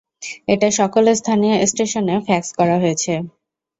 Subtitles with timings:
[0.47, 3.13] এটা সকল স্থানীয় স্টেশনেও ফ্যাক্স করা হয়েছে।